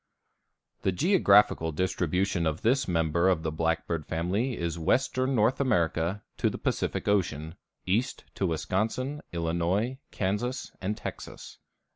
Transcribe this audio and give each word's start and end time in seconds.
_)The 0.81 0.91
geographical 0.91 1.71
distribution 1.71 2.47
of 2.47 2.63
this 2.63 2.87
member 2.87 3.29
of 3.29 3.43
the 3.43 3.51
blackbird 3.51 4.03
family 4.07 4.57
is 4.57 4.79
western 4.79 5.35
North 5.35 5.61
America 5.61 6.23
to 6.37 6.49
the 6.49 6.57
Pacific 6.57 7.07
Ocean, 7.07 7.53
east 7.85 8.23
to 8.33 8.47
Wisconsin, 8.47 9.21
Illinois, 9.31 9.99
Kansas, 10.09 10.71
and 10.81 10.97
Texas. 10.97 11.59